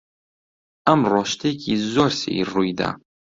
ئەمڕۆ 0.87 1.21
شتێکی 1.31 1.73
زۆر 1.93 2.11
سەیر 2.21 2.47
ڕووی 2.53 2.73
دا. 2.79 2.89